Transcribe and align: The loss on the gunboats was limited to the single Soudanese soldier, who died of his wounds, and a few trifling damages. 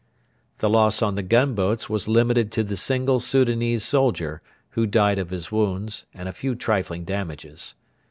The 0.57 0.67
loss 0.67 1.03
on 1.03 1.13
the 1.13 1.21
gunboats 1.21 1.87
was 1.87 2.07
limited 2.07 2.51
to 2.53 2.63
the 2.63 2.75
single 2.75 3.19
Soudanese 3.19 3.83
soldier, 3.83 4.41
who 4.71 4.87
died 4.87 5.19
of 5.19 5.29
his 5.29 5.51
wounds, 5.51 6.07
and 6.11 6.27
a 6.27 6.33
few 6.33 6.55
trifling 6.55 7.03
damages. 7.03 7.75